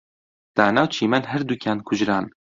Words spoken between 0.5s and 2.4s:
دانا و چیمەن هەردووکیان کوژران.